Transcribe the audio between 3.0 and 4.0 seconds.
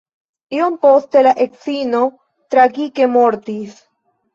mortis.